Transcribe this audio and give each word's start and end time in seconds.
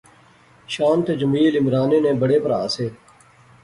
شان 0.73 0.97
تے 1.05 1.13
جمیل 1.21 1.53
عمرانے 1.61 1.99
نے 2.05 2.11
بڑے 2.21 2.37
پرہا 2.43 2.67
سے 2.75 2.87